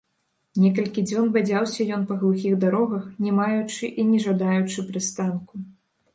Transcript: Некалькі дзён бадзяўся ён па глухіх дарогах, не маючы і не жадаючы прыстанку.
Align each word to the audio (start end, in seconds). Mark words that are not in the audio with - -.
Некалькі 0.61 1.03
дзён 1.11 1.27
бадзяўся 1.35 1.87
ён 1.97 2.07
па 2.13 2.17
глухіх 2.23 2.57
дарогах, 2.65 3.05
не 3.27 3.31
маючы 3.41 3.93
і 3.99 4.09
не 4.09 4.19
жадаючы 4.27 4.89
прыстанку. 4.91 5.53